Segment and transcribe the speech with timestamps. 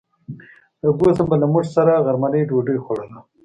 [0.79, 3.19] فرګوسن به له موږ سره غرمنۍ ډوډۍ خوړله.